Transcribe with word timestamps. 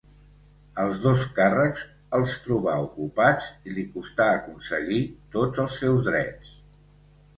Els 0.83 1.01
dos 1.03 1.25
càrrecs 1.39 1.83
els 2.19 2.33
trobà 2.47 2.73
ocupats 2.87 3.51
i 3.69 3.75
li 3.77 3.85
costà 3.99 4.29
aconseguir 4.41 4.99
tots 5.37 5.63
els 5.67 5.81
seus 5.83 6.03
drets. 6.13 6.57